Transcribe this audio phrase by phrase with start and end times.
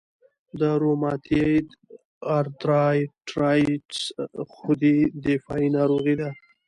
[0.59, 1.67] د روماتویید
[2.39, 3.99] ارترایټرایټس
[4.53, 6.29] خودي دفاعي ناروغي ده.